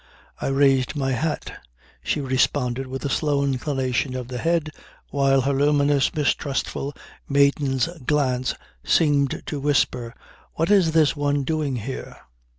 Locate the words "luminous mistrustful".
5.53-6.95